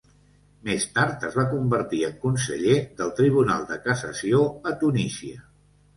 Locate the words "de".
3.73-3.81